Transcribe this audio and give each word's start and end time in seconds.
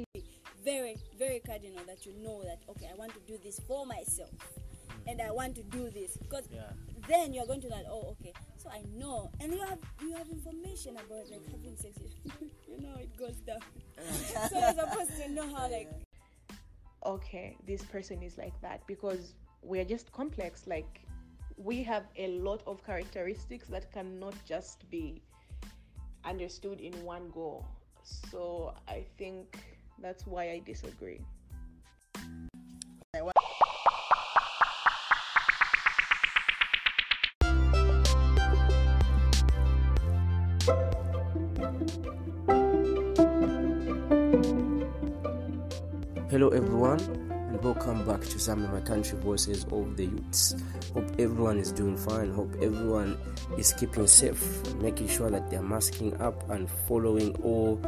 actually 0.00 0.24
very, 0.64 0.96
very 1.18 1.40
cardinal 1.40 1.82
that 1.86 2.04
you 2.06 2.12
know 2.22 2.42
that 2.44 2.58
okay, 2.70 2.88
I 2.92 2.96
want 2.96 3.12
to 3.14 3.20
do 3.26 3.38
this 3.42 3.60
for 3.66 3.86
myself, 3.86 4.30
and 5.06 5.20
I 5.20 5.30
want 5.30 5.54
to 5.56 5.62
do 5.62 5.90
this 5.90 6.16
because 6.16 6.48
Yeah. 6.52 6.72
then 7.08 7.32
you're 7.32 7.46
going 7.46 7.60
to 7.62 7.68
like, 7.68 7.86
oh, 7.88 8.14
okay, 8.20 8.32
so 8.56 8.68
I 8.70 8.82
know, 8.94 9.30
and 9.40 9.52
you 9.52 9.60
have 9.60 9.78
you 10.02 10.12
have 10.14 10.28
information 10.28 10.96
about 10.96 11.30
like 11.30 11.44
having 11.50 11.76
sex. 11.76 11.96
you 12.68 12.80
know 12.80 12.94
it 12.98 13.16
goes 13.16 13.36
down, 13.46 13.60
so 14.50 14.58
you're 14.58 14.74
supposed 14.74 15.16
to 15.16 15.28
know 15.30 15.54
how 15.54 15.70
like 15.70 15.88
okay, 17.06 17.56
this 17.66 17.82
person 17.84 18.22
is 18.22 18.36
like 18.36 18.58
that 18.60 18.86
because 18.86 19.34
we're 19.62 19.84
just 19.86 20.12
complex. 20.12 20.66
Like 20.66 21.00
we 21.56 21.82
have 21.84 22.04
a 22.16 22.28
lot 22.38 22.62
of 22.66 22.84
characteristics 22.84 23.68
that 23.68 23.90
cannot 23.92 24.34
just 24.46 24.88
be 24.90 25.22
understood 26.24 26.80
in 26.80 26.92
one 27.02 27.30
go. 27.30 27.64
So 28.02 28.74
I 28.88 29.04
think 29.16 29.56
that's 30.00 30.26
why 30.26 30.44
I 30.50 30.62
disagree. 30.64 31.20
Hello, 46.30 46.48
everyone, 46.50 47.00
and 47.00 47.60
welcome 47.62 48.06
back 48.06 48.20
to 48.20 48.36
Zambia 48.38 48.72
my 48.72 48.80
country 48.80 49.18
voices 49.18 49.64
of 49.64 49.96
the 49.96 50.04
youths. 50.04 50.54
Hope 50.94 51.10
everyone 51.18 51.58
is 51.58 51.72
doing 51.72 51.96
fine. 51.96 52.32
Hope 52.32 52.54
everyone 52.62 53.18
is 53.58 53.72
keeping 53.72 54.06
safe, 54.06 54.40
making 54.76 55.08
sure 55.08 55.28
that 55.28 55.50
they're 55.50 55.60
masking 55.60 56.16
up 56.20 56.48
and 56.48 56.70
following 56.86 57.34
all 57.42 57.82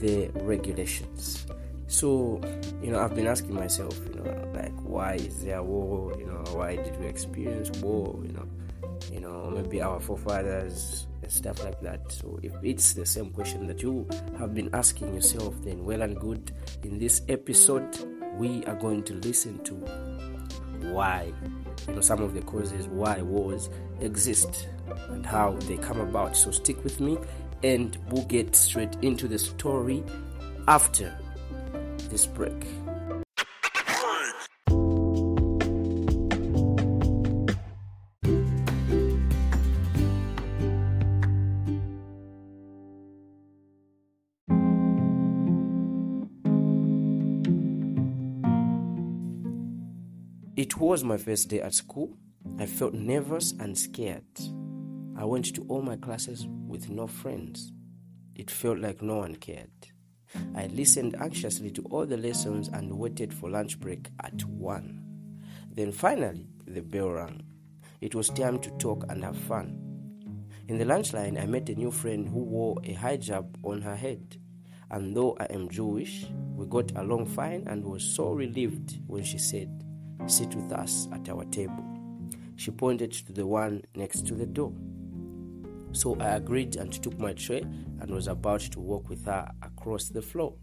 the 0.00 0.30
regulations. 0.42 1.46
So, 1.86 2.40
you 2.82 2.92
know, 2.92 3.00
I've 3.00 3.14
been 3.14 3.26
asking 3.26 3.54
myself, 3.54 3.98
you 4.08 4.14
know, 4.20 4.50
like, 4.54 4.72
why 4.82 5.14
is 5.14 5.44
there 5.44 5.62
war? 5.62 6.14
You 6.18 6.26
know, 6.26 6.44
why 6.52 6.76
did 6.76 6.98
we 7.00 7.06
experience 7.06 7.70
war? 7.80 8.16
You 8.22 8.32
know, 8.32 8.46
you 9.12 9.20
know, 9.20 9.50
maybe 9.50 9.82
our 9.82 9.98
forefathers 9.98 11.08
and 11.22 11.32
stuff 11.32 11.64
like 11.64 11.80
that. 11.80 12.12
So 12.12 12.38
if 12.42 12.52
it's 12.62 12.92
the 12.92 13.04
same 13.04 13.30
question 13.30 13.66
that 13.66 13.82
you 13.82 14.06
have 14.38 14.54
been 14.54 14.70
asking 14.72 15.14
yourself, 15.14 15.54
then 15.64 15.84
well 15.84 16.02
and 16.02 16.18
good. 16.18 16.52
In 16.84 16.98
this 16.98 17.22
episode, 17.28 17.98
we 18.36 18.64
are 18.66 18.76
going 18.76 19.02
to 19.04 19.14
listen 19.14 19.62
to 19.64 19.74
why, 20.92 21.32
you 21.88 21.94
know, 21.94 22.00
some 22.00 22.22
of 22.22 22.34
the 22.34 22.42
causes 22.42 22.86
why 22.88 23.20
wars 23.20 23.68
exist 24.00 24.68
and 25.08 25.26
how 25.26 25.52
they 25.66 25.76
come 25.76 26.00
about. 26.00 26.36
So 26.36 26.50
stick 26.50 26.82
with 26.84 27.00
me 27.00 27.18
and 27.62 27.98
we'll 28.08 28.24
get 28.24 28.54
straight 28.56 28.96
into 29.02 29.28
the 29.28 29.38
story 29.38 30.02
after 30.68 31.16
this 32.10 32.26
break. 32.26 32.66
It 50.56 50.76
was 50.76 51.02
my 51.02 51.16
first 51.16 51.48
day 51.48 51.62
at 51.62 51.72
school. 51.72 52.18
I 52.58 52.66
felt 52.66 52.92
nervous 52.92 53.52
and 53.58 53.76
scared. 53.78 54.24
I 55.20 55.24
went 55.24 55.54
to 55.54 55.66
all 55.68 55.82
my 55.82 55.96
classes 55.96 56.46
with 56.48 56.88
no 56.88 57.06
friends. 57.06 57.72
It 58.34 58.50
felt 58.50 58.78
like 58.78 59.02
no 59.02 59.16
one 59.16 59.36
cared. 59.36 59.68
I 60.56 60.68
listened 60.68 61.14
anxiously 61.20 61.70
to 61.72 61.82
all 61.90 62.06
the 62.06 62.16
lessons 62.16 62.68
and 62.68 62.98
waited 62.98 63.34
for 63.34 63.50
lunch 63.50 63.78
break 63.78 64.08
at 64.24 64.42
1. 64.46 65.44
Then 65.72 65.92
finally, 65.92 66.46
the 66.66 66.80
bell 66.80 67.10
rang. 67.10 67.42
It 68.00 68.14
was 68.14 68.30
time 68.30 68.60
to 68.60 68.70
talk 68.78 69.04
and 69.10 69.22
have 69.22 69.36
fun. 69.36 70.46
In 70.68 70.78
the 70.78 70.86
lunch 70.86 71.12
line, 71.12 71.36
I 71.36 71.44
met 71.44 71.68
a 71.68 71.74
new 71.74 71.90
friend 71.90 72.26
who 72.26 72.42
wore 72.42 72.78
a 72.84 72.94
hijab 72.94 73.56
on 73.62 73.82
her 73.82 73.96
head. 73.96 74.38
And 74.90 75.14
though 75.14 75.36
I 75.38 75.44
am 75.50 75.68
Jewish, 75.68 76.24
we 76.54 76.64
got 76.64 76.96
along 76.96 77.26
fine 77.26 77.64
and 77.66 77.84
was 77.84 78.02
so 78.02 78.32
relieved 78.32 78.98
when 79.06 79.24
she 79.24 79.36
said, 79.36 79.84
Sit 80.28 80.54
with 80.54 80.72
us 80.72 81.08
at 81.12 81.28
our 81.28 81.44
table. 81.44 81.84
She 82.56 82.70
pointed 82.70 83.12
to 83.12 83.34
the 83.34 83.46
one 83.46 83.82
next 83.94 84.26
to 84.28 84.34
the 84.34 84.46
door. 84.46 84.72
So 85.92 86.16
I 86.20 86.36
agreed 86.36 86.76
and 86.76 86.92
took 86.92 87.18
my 87.18 87.32
tray 87.32 87.60
and 87.60 88.10
was 88.10 88.28
about 88.28 88.60
to 88.60 88.80
walk 88.80 89.08
with 89.08 89.24
her 89.26 89.50
across 89.62 90.08
the 90.08 90.22
floor. 90.22 90.54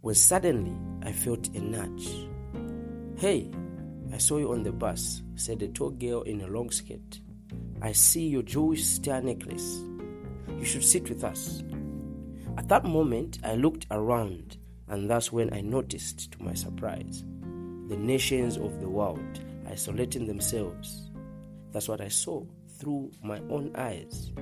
When 0.00 0.14
suddenly 0.14 0.76
I 1.02 1.12
felt 1.12 1.48
a 1.54 1.60
nudge. 1.60 2.08
Hey, 3.18 3.50
I 4.12 4.18
saw 4.18 4.38
you 4.38 4.52
on 4.52 4.62
the 4.62 4.72
bus, 4.72 5.22
said 5.34 5.62
a 5.62 5.68
tall 5.68 5.90
girl 5.90 6.22
in 6.22 6.40
a 6.40 6.46
long 6.46 6.70
skirt. 6.70 7.20
I 7.82 7.92
see 7.92 8.28
your 8.28 8.42
Jewish 8.42 8.84
star 8.84 9.20
necklace. 9.20 9.82
You 10.58 10.64
should 10.64 10.84
sit 10.84 11.08
with 11.08 11.24
us. 11.24 11.62
At 12.56 12.68
that 12.68 12.84
moment, 12.84 13.38
I 13.44 13.54
looked 13.54 13.86
around, 13.90 14.56
and 14.88 15.10
that's 15.10 15.32
when 15.32 15.52
I 15.52 15.60
noticed, 15.60 16.32
to 16.32 16.42
my 16.42 16.54
surprise, 16.54 17.24
the 17.88 17.96
nations 17.96 18.56
of 18.56 18.80
the 18.80 18.88
world 18.88 19.40
isolating 19.68 20.26
themselves. 20.26 21.10
That's 21.72 21.88
what 21.88 22.00
I 22.00 22.08
saw 22.08 22.44
through 22.78 23.10
my 23.22 23.40
own 23.50 23.72
eyes. 23.74 24.32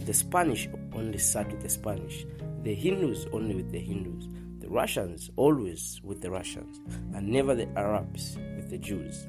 The 0.00 0.14
Spanish 0.14 0.68
only 0.94 1.18
sat 1.18 1.50
with 1.50 1.60
the 1.60 1.68
Spanish, 1.68 2.26
the 2.62 2.74
Hindus 2.74 3.26
only 3.32 3.54
with 3.54 3.70
the 3.70 3.78
Hindus, 3.78 4.28
the 4.58 4.68
Russians 4.68 5.30
always 5.36 6.00
with 6.02 6.20
the 6.20 6.30
Russians, 6.30 6.80
and 7.14 7.28
never 7.28 7.54
the 7.54 7.68
Arabs 7.78 8.36
with 8.56 8.70
the 8.70 8.78
Jews. 8.78 9.26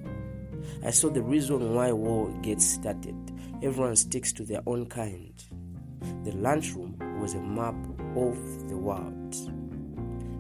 I 0.84 0.92
saw 0.92 1.10
the 1.10 1.22
reason 1.22 1.76
why 1.76 1.92
war 1.92 2.32
gets 2.42 2.66
started. 2.66 3.16
Everyone 3.62 3.96
sticks 3.96 4.34
to 4.34 4.44
their 4.44 4.62
own 4.66 4.86
kind. 4.88 5.34
The 6.24 6.32
lunchroom 6.32 6.98
was 7.20 7.34
a 7.34 7.42
map 7.42 7.76
of 8.16 8.70
the 8.70 8.78
world. 8.78 9.36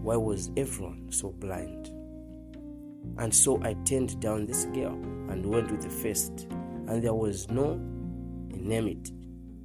Why 0.02 0.16
was 0.16 0.52
everyone 0.58 1.12
so 1.12 1.30
blind? 1.30 1.88
And 3.18 3.34
so 3.34 3.62
I 3.64 3.74
turned 3.86 4.20
down 4.20 4.46
this 4.46 4.66
girl 4.66 4.94
and 5.30 5.46
went 5.46 5.72
with 5.72 5.82
the 5.82 5.90
first, 5.90 6.47
and 6.88 7.03
there 7.03 7.14
was 7.14 7.50
no 7.50 7.80
enmity. 8.72 9.14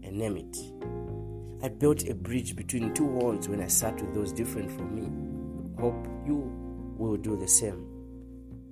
it. 0.02 1.64
I 1.64 1.68
built 1.68 2.08
a 2.08 2.14
bridge 2.14 2.56
between 2.56 2.94
two 2.94 3.04
worlds 3.04 3.48
when 3.48 3.60
I 3.60 3.66
sat 3.66 4.00
with 4.00 4.14
those 4.14 4.32
different 4.32 4.70
from 4.72 4.94
me. 4.94 5.80
Hope 5.80 6.06
you 6.26 6.50
will 6.96 7.16
do 7.16 7.36
the 7.36 7.48
same. 7.48 7.86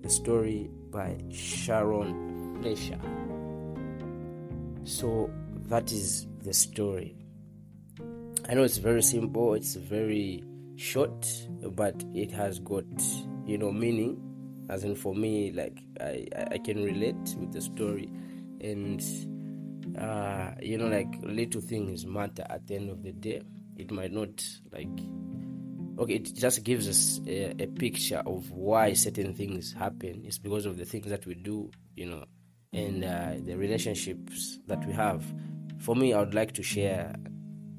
The 0.02 0.08
story 0.08 0.70
by 0.90 1.18
Sharon 1.30 2.60
Fleischer. 2.62 2.98
So 4.84 5.30
that 5.66 5.92
is 5.92 6.26
the 6.42 6.54
story. 6.54 7.14
I 8.48 8.54
know 8.54 8.62
it's 8.62 8.78
very 8.78 9.02
simple, 9.02 9.52
it's 9.52 9.74
very 9.74 10.42
short, 10.76 11.26
but 11.72 12.02
it 12.14 12.30
has 12.32 12.58
got, 12.58 12.86
you 13.44 13.58
know, 13.58 13.70
meaning. 13.70 14.24
As 14.70 14.84
in, 14.84 14.94
for 14.94 15.14
me, 15.14 15.50
like, 15.52 15.78
I, 16.00 16.26
I 16.50 16.58
can 16.58 16.82
relate 16.82 17.36
with 17.38 17.52
the 17.52 17.60
story. 17.60 18.10
And, 18.60 19.02
uh, 19.98 20.52
you 20.62 20.78
know, 20.78 20.88
like, 20.88 21.08
little 21.22 21.60
things 21.60 22.06
matter 22.06 22.46
at 22.48 22.66
the 22.66 22.76
end 22.76 22.90
of 22.90 23.02
the 23.02 23.12
day. 23.12 23.42
It 23.76 23.90
might 23.90 24.12
not, 24.12 24.44
like, 24.72 24.88
okay, 25.98 26.14
it 26.14 26.34
just 26.34 26.64
gives 26.64 26.88
us 26.88 27.20
a, 27.26 27.62
a 27.62 27.66
picture 27.66 28.22
of 28.26 28.50
why 28.50 28.92
certain 28.92 29.34
things 29.34 29.72
happen. 29.72 30.22
It's 30.24 30.38
because 30.38 30.66
of 30.66 30.76
the 30.76 30.84
things 30.84 31.06
that 31.08 31.26
we 31.26 31.34
do, 31.34 31.70
you 31.96 32.06
know, 32.06 32.24
and 32.72 33.04
uh, 33.04 33.34
the 33.44 33.56
relationships 33.56 34.58
that 34.66 34.84
we 34.86 34.92
have. 34.92 35.24
For 35.80 35.94
me, 35.94 36.12
I 36.12 36.20
would 36.20 36.34
like 36.34 36.52
to 36.52 36.62
share 36.62 37.14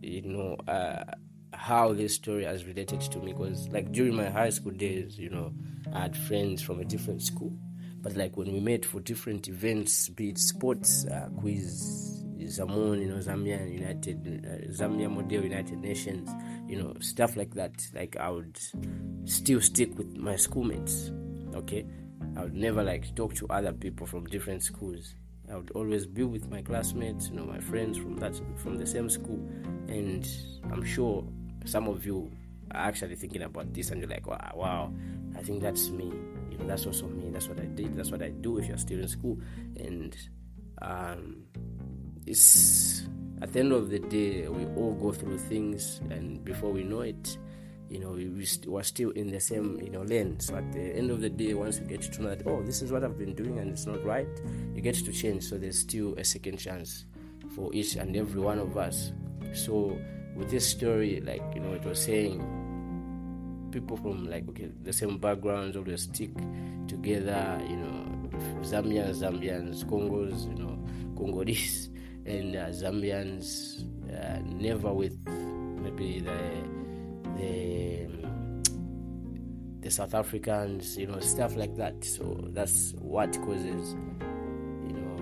you 0.01 0.21
know 0.21 0.55
uh, 0.67 1.03
how 1.53 1.93
this 1.93 2.15
story 2.15 2.45
has 2.45 2.65
related 2.65 3.01
to 3.01 3.19
me 3.19 3.33
because 3.33 3.67
like 3.69 3.91
during 3.91 4.15
my 4.15 4.29
high 4.29 4.49
school 4.49 4.71
days 4.71 5.17
you 5.17 5.29
know 5.29 5.51
i 5.93 6.01
had 6.01 6.15
friends 6.15 6.61
from 6.61 6.79
a 6.79 6.85
different 6.85 7.21
school 7.21 7.53
but 8.01 8.15
like 8.15 8.37
when 8.37 8.51
we 8.51 8.59
met 8.59 8.85
for 8.85 8.99
different 9.01 9.47
events 9.47 10.09
be 10.09 10.29
it 10.29 10.37
sports 10.37 11.05
uh, 11.07 11.27
quiz 11.39 12.08
zamon 12.49 13.01
you 13.01 13.09
know 13.09 13.19
zambia 13.19 13.59
united 13.71 14.45
uh, 14.45 14.71
zambia 14.71 15.09
model 15.09 15.43
united 15.43 15.79
nations 15.79 16.29
you 16.67 16.81
know 16.81 16.93
stuff 16.99 17.35
like 17.35 17.53
that 17.53 17.73
like 17.93 18.17
i 18.17 18.29
would 18.29 18.59
still 19.25 19.61
stick 19.61 19.97
with 19.97 20.17
my 20.17 20.35
schoolmates 20.35 21.11
okay 21.55 21.85
i 22.35 22.43
would 22.43 22.55
never 22.55 22.83
like 22.83 23.13
talk 23.15 23.33
to 23.33 23.47
other 23.49 23.73
people 23.73 24.05
from 24.05 24.25
different 24.25 24.63
schools 24.63 25.15
I 25.51 25.55
would 25.55 25.71
always 25.71 26.05
be 26.05 26.23
with 26.23 26.47
my 26.47 26.61
classmates, 26.61 27.29
you 27.29 27.35
know, 27.35 27.45
my 27.45 27.59
friends 27.59 27.97
from 27.97 28.17
that 28.17 28.39
from 28.57 28.77
the 28.77 28.85
same 28.85 29.09
school, 29.09 29.39
and 29.87 30.27
I'm 30.71 30.83
sure 30.85 31.25
some 31.65 31.87
of 31.87 32.05
you 32.05 32.31
are 32.71 32.81
actually 32.81 33.15
thinking 33.15 33.41
about 33.41 33.73
this, 33.73 33.89
and 33.89 33.99
you're 33.99 34.09
like, 34.09 34.27
wow, 34.27 34.51
wow 34.53 34.93
I 35.35 35.41
think 35.41 35.61
that's 35.61 35.89
me. 35.89 36.11
You 36.51 36.57
know, 36.57 36.67
that's 36.67 36.85
also 36.85 37.07
me. 37.07 37.29
That's 37.31 37.47
what 37.47 37.59
I 37.59 37.65
did. 37.65 37.95
That's 37.95 38.11
what 38.11 38.21
I 38.21 38.29
do 38.29 38.57
if 38.57 38.67
you're 38.67 38.77
still 38.77 38.99
in 38.99 39.07
school, 39.07 39.39
and 39.77 40.15
um, 40.81 41.43
it's 42.29 43.03
at 43.41 43.53
the 43.53 43.59
end 43.59 43.71
of 43.71 43.89
the 43.89 43.99
day, 43.99 44.47
we 44.47 44.65
all 44.75 44.93
go 44.93 45.11
through 45.11 45.37
things, 45.37 46.01
and 46.09 46.43
before 46.43 46.71
we 46.71 46.83
know 46.83 47.01
it, 47.01 47.37
you 47.89 47.99
know, 47.99 48.11
we 48.11 48.45
st- 48.45 48.67
were 48.67 48.83
still 48.83 49.09
in 49.11 49.31
the 49.31 49.39
same, 49.39 49.79
you 49.81 49.89
know, 49.89 50.01
lane. 50.03 50.39
So 50.39 50.55
at 50.55 50.71
the 50.71 50.79
end 50.79 51.09
of 51.09 51.21
the 51.21 51.29
day, 51.29 51.53
once 51.53 51.79
you 51.79 51.85
get 51.85 52.01
to 52.01 52.21
know 52.21 52.29
that, 52.35 52.45
oh, 52.45 52.61
this 52.61 52.81
is 52.81 52.91
what 52.91 53.03
I've 53.03 53.17
been 53.17 53.33
doing 53.33 53.57
and 53.57 53.71
it's 53.71 53.87
not 53.87 54.03
right, 54.05 54.27
you 54.75 54.81
get 54.81 54.95
to 54.95 55.11
change. 55.11 55.43
So 55.45 55.57
there's 55.57 55.79
still 55.79 56.13
a 56.15 56.23
second 56.23 56.57
chance 56.57 57.05
for 57.55 57.73
each 57.73 57.95
and 57.95 58.15
every 58.15 58.41
one 58.41 58.59
of 58.59 58.77
us. 58.77 59.11
So 59.53 59.97
with 60.35 60.51
this 60.51 60.67
story, 60.67 61.21
like, 61.21 61.41
you 61.55 61.61
know, 61.61 61.73
it 61.73 61.83
was 61.83 61.99
saying 62.03 62.39
people 63.71 63.97
from 63.97 64.25
like 64.27 64.47
okay 64.49 64.69
the 64.83 64.91
same 64.91 65.17
backgrounds 65.19 65.77
always 65.77 66.03
stick 66.03 66.31
together 66.87 67.61
you 67.69 67.75
know 67.75 68.29
zambians 68.61 69.21
zambians 69.21 69.85
congos 69.85 70.47
you 70.47 70.55
know 70.55 70.75
congolese 71.15 71.89
and 72.25 72.55
uh, 72.55 72.67
zambians 72.69 73.83
uh, 74.13 74.39
never 74.43 74.93
with 74.93 75.17
maybe 75.27 76.19
the 76.19 76.39
the 77.37 78.09
the 79.81 79.89
south 79.89 80.13
africans 80.13 80.97
you 80.97 81.07
know 81.07 81.19
stuff 81.19 81.55
like 81.55 81.75
that. 81.75 82.03
So 82.03 82.37
that's 82.49 82.93
what 82.99 83.31
causes 83.41 83.95
you 84.87 84.93
know 84.93 85.17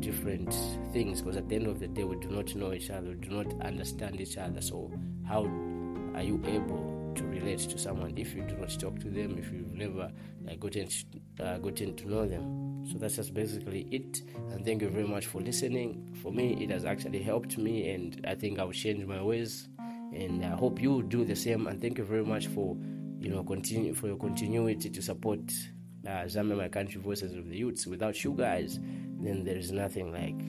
different 0.00 0.52
things 0.92 1.20
because 1.20 1.36
at 1.36 1.48
the 1.48 1.56
end 1.56 1.66
of 1.66 1.78
the 1.78 1.88
day 1.88 2.04
we 2.04 2.16
do 2.16 2.28
not 2.28 2.54
know 2.54 2.72
each 2.72 2.90
other 2.90 3.08
we 3.08 3.14
do 3.14 3.30
not 3.30 3.60
understand 3.62 4.20
each 4.20 4.38
other. 4.38 4.60
So 4.60 4.90
how 5.26 5.44
are 6.14 6.22
you 6.22 6.40
able 6.46 6.97
to 7.14 7.24
relate 7.24 7.60
to 7.60 7.78
someone 7.78 8.16
if 8.16 8.34
you 8.34 8.42
do 8.42 8.56
not 8.56 8.70
talk 8.78 8.98
to 9.00 9.08
them 9.08 9.36
if 9.38 9.52
you've 9.52 9.74
never 9.74 10.10
like, 10.44 10.60
gotten 10.60 10.88
uh, 11.40 11.58
gotten 11.58 11.96
to 11.96 12.08
know 12.08 12.26
them. 12.26 12.84
So 12.90 12.98
that's 12.98 13.16
just 13.16 13.34
basically 13.34 13.86
it. 13.90 14.22
And 14.50 14.64
thank 14.64 14.82
you 14.82 14.88
very 14.88 15.06
much 15.06 15.26
for 15.26 15.40
listening. 15.40 16.16
For 16.22 16.32
me 16.32 16.62
it 16.62 16.70
has 16.70 16.84
actually 16.84 17.22
helped 17.22 17.58
me 17.58 17.90
and 17.90 18.24
i 18.26 18.34
think 18.34 18.58
i'll 18.58 18.72
change 18.72 19.04
my 19.04 19.22
ways. 19.22 19.68
And 19.78 20.44
i 20.44 20.50
hope 20.50 20.80
you 20.80 21.02
do 21.02 21.24
the 21.24 21.36
same. 21.36 21.66
And 21.66 21.80
thank 21.80 21.98
you 21.98 22.04
very 22.04 22.24
much 22.24 22.46
for 22.48 22.76
you 23.18 23.30
know 23.30 23.42
continue 23.42 23.94
for 23.94 24.06
your 24.06 24.16
continuity 24.16 24.90
to 24.90 25.02
support 25.02 25.40
uh, 26.06 26.24
Zambia 26.26 26.56
my 26.56 26.68
country 26.68 27.00
voices 27.00 27.34
of 27.34 27.48
the 27.48 27.56
youths. 27.56 27.86
Without 27.86 28.22
you 28.24 28.32
guys 28.32 28.78
then 29.20 29.44
there 29.44 29.56
is 29.56 29.72
nothing 29.72 30.12
like 30.12 30.40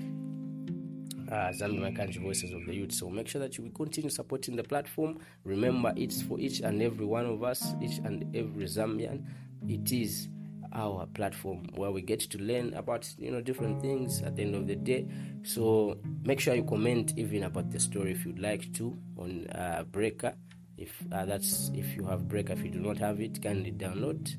uh, 1.32 1.52
My 1.68 1.92
Country 1.92 2.22
Voices 2.22 2.52
of 2.54 2.66
the 2.66 2.74
Youth. 2.74 2.92
So 2.92 3.10
make 3.10 3.28
sure 3.28 3.42
that 3.42 3.58
you 3.58 3.70
continue 3.76 4.10
supporting 4.10 4.56
the 4.56 4.64
platform. 4.64 5.20
Remember, 5.44 5.94
it's 5.96 6.22
for 6.22 6.40
each 6.40 6.62
and 6.62 6.82
every 6.82 7.06
one 7.06 7.26
of 7.26 7.44
us, 7.44 7.74
each 7.82 8.00
and 8.00 8.36
every 8.36 8.66
Zambian. 8.66 9.26
It 9.68 9.92
is 9.92 10.30
our 10.74 11.08
platform 11.08 11.66
where 11.76 11.92
we 11.92 12.02
get 12.02 12.20
to 12.20 12.38
learn 12.38 12.74
about 12.76 13.08
you 13.18 13.32
know 13.32 13.42
different 13.42 13.82
things 13.82 14.22
at 14.22 14.36
the 14.36 14.44
end 14.44 14.56
of 14.56 14.68
the 14.68 14.76
day. 14.76 15.08
So 15.44 15.98
make 16.24 16.40
sure 16.40 16.54
you 16.54 16.64
comment 16.64 17.14
even 17.18 17.44
about 17.44 17.72
the 17.72 17.80
story 17.80 18.12
if 18.12 18.26
you'd 18.26 18.40
like 18.40 18.72
to 18.74 18.98
on 19.18 19.48
uh, 19.48 19.84
Breaker. 19.92 20.34
If 20.78 20.94
uh, 21.12 21.26
that's 21.26 21.72
if 21.74 21.96
you 21.96 22.06
have 22.06 22.28
Breaker, 22.28 22.54
if 22.54 22.64
you 22.64 22.72
do 22.72 22.80
not 22.80 22.98
have 22.98 23.20
it, 23.20 23.42
kindly 23.42 23.72
download 23.72 24.36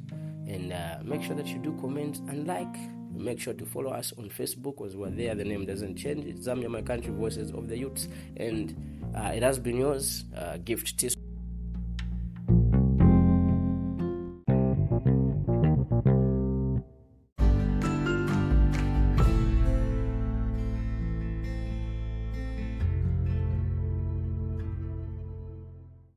and 0.49 0.73
uh, 0.73 0.99
make 1.05 1.23
sure 1.23 1.37
that 1.37 1.47
you 1.47 1.59
do 1.59 1.77
comment 1.81 2.19
and 2.29 2.47
like 2.47 2.75
make 3.12 3.41
sure 3.41 3.55
to 3.55 3.67
follow 3.67 3.91
us 3.91 4.12
on 4.19 4.29
facebook 4.29 4.77
because 4.77 4.97
we're 4.97 5.11
there. 5.11 5.35
The 5.35 5.45
name 5.45 5.67
doesn't 5.67 5.97
change. 5.97 6.25
It's 6.27 6.47
zambia 6.47 6.69
my 6.69 6.83
country 6.83 7.12
voices 7.12 7.51
of 7.51 7.69
the 7.69 7.77
youths. 7.77 8.09
And 8.37 8.75
uh, 9.17 9.33
it 9.35 9.43
has 9.43 9.59
been 9.59 9.77
yours 9.77 10.25
uh, 10.37 10.59
gift 10.59 10.99
Tis- 10.99 11.17